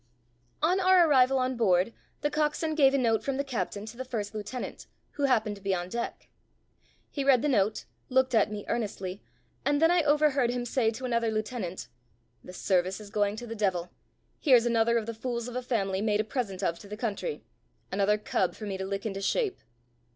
On 0.63 0.79
our 0.79 1.07
arrival 1.07 1.37
on 1.37 1.55
board, 1.55 1.93
the 2.21 2.31
coxswain 2.31 2.73
gave 2.73 2.95
a 2.95 2.97
note 2.97 3.23
from 3.23 3.37
the 3.37 3.43
captain 3.43 3.85
to 3.85 3.95
the 3.95 4.03
first 4.03 4.33
lieutenant, 4.33 4.87
who 5.11 5.25
happened 5.25 5.57
to 5.57 5.61
be 5.61 5.75
on 5.75 5.89
deck. 5.89 6.27
He 7.11 7.23
read 7.23 7.43
the 7.43 7.47
note, 7.47 7.85
looked 8.09 8.33
at 8.33 8.51
me 8.51 8.65
earnestly, 8.67 9.21
and 9.63 9.79
then 9.79 9.91
I 9.91 10.01
overheard 10.01 10.49
him 10.49 10.65
say 10.65 10.89
to 10.89 11.05
another 11.05 11.29
lieutenant, 11.29 11.87
"The 12.43 12.51
service 12.51 12.99
is 12.99 13.11
going 13.11 13.35
to 13.35 13.45
the 13.45 13.53
devil. 13.53 13.91
Here's 14.39 14.65
another 14.65 14.97
of 14.97 15.05
the 15.05 15.13
fools 15.13 15.47
of 15.47 15.55
a 15.55 15.61
family 15.61 16.01
made 16.01 16.19
a 16.19 16.23
present 16.23 16.63
of 16.63 16.79
to 16.79 16.87
the 16.87 16.97
country 16.97 17.43
another 17.91 18.17
cub 18.17 18.55
for 18.55 18.65
me 18.65 18.79
to 18.79 18.85
lick 18.87 19.05
into 19.05 19.21
shape. 19.21 19.59